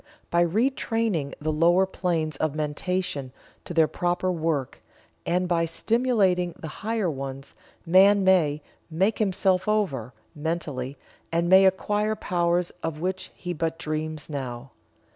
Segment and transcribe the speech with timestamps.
[0.31, 3.31] By retraining the lower planes of mentation
[3.65, 4.81] to their proper work,
[5.27, 7.53] and by stimulating the higher ones,
[7.85, 10.97] man may "make himself over." mentally,
[11.31, 14.71] and may acquire powers of which he but dreams now.